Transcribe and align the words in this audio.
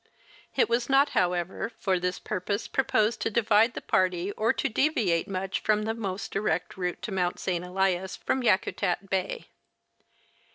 It 0.55 0.67
was 0.67 0.89
not, 0.89 1.09
however, 1.09 1.73
for 1.77 1.99
this 1.99 2.17
purpose 2.17 2.67
proposed 2.67 3.19
to 3.21 3.29
divide 3.29 3.75
the 3.75 3.81
party 3.83 4.31
or 4.31 4.51
to 4.51 4.67
deviate 4.67 5.27
much 5.27 5.59
from 5.59 5.83
the 5.83 5.93
most 5.93 6.31
direct 6.31 6.75
route 6.75 7.03
to 7.03 7.11
Mount 7.11 7.37
St. 7.37 7.63
Elias 7.63 8.15
from 8.15 8.41
Yakutat 8.41 9.11
bay. 9.11 9.49